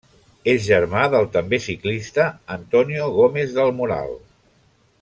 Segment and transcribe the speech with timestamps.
[0.53, 2.25] És germà del també ciclista
[2.57, 4.19] Antonio Gómez del Moral.